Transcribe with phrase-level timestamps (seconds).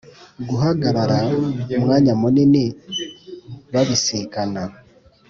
[0.49, 1.19] guhagarara
[1.77, 2.63] umwanya munini
[3.73, 4.63] babisikana